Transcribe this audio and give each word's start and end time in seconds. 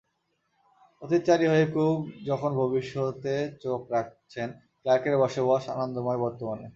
অতীতচারী 1.01 1.45
হয়ে 1.47 1.65
কুক 1.73 1.97
যখন 2.25 2.51
ভবিষ্যতে 2.55 3.33
চোখ 3.63 3.79
রাখছেন, 3.91 4.47
ক্লার্কের 4.81 5.15
বসবাস 5.17 5.63
আনন্দময় 5.75 6.19
বর্তমানে। 6.25 6.67